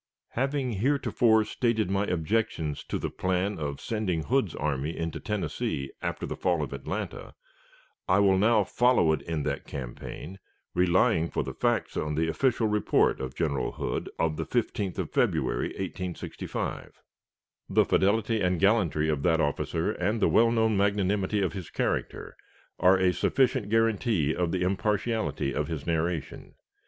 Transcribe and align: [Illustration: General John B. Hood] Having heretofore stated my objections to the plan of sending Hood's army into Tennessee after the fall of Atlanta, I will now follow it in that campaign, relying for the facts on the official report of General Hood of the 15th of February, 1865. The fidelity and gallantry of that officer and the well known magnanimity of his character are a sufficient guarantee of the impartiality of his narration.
[Illustration: 0.35 0.49
General 0.49 0.49
John 0.49 0.49
B. 0.49 0.63
Hood] 0.63 0.79
Having 0.79 0.87
heretofore 0.87 1.43
stated 1.45 1.91
my 1.91 2.05
objections 2.07 2.83
to 2.85 2.97
the 2.97 3.09
plan 3.11 3.59
of 3.59 3.79
sending 3.79 4.23
Hood's 4.23 4.55
army 4.55 4.97
into 4.97 5.19
Tennessee 5.19 5.91
after 6.01 6.25
the 6.25 6.35
fall 6.35 6.63
of 6.63 6.73
Atlanta, 6.73 7.35
I 8.09 8.17
will 8.17 8.39
now 8.39 8.63
follow 8.63 9.11
it 9.11 9.21
in 9.21 9.43
that 9.43 9.67
campaign, 9.67 10.39
relying 10.73 11.29
for 11.29 11.43
the 11.43 11.53
facts 11.53 11.95
on 11.97 12.15
the 12.15 12.27
official 12.27 12.65
report 12.67 13.21
of 13.21 13.35
General 13.35 13.73
Hood 13.73 14.09
of 14.17 14.37
the 14.37 14.45
15th 14.47 14.97
of 14.97 15.11
February, 15.11 15.67
1865. 15.67 16.93
The 17.69 17.85
fidelity 17.85 18.41
and 18.41 18.59
gallantry 18.59 19.07
of 19.07 19.21
that 19.21 19.39
officer 19.39 19.91
and 19.91 20.19
the 20.19 20.27
well 20.29 20.49
known 20.49 20.75
magnanimity 20.75 21.43
of 21.43 21.53
his 21.53 21.69
character 21.69 22.35
are 22.79 22.97
a 22.97 23.13
sufficient 23.13 23.69
guarantee 23.69 24.35
of 24.35 24.51
the 24.51 24.63
impartiality 24.63 25.53
of 25.53 25.67
his 25.67 25.85
narration. 25.85 26.55